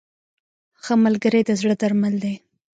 [0.83, 2.35] •ښه ملګری د زړه درمل دی.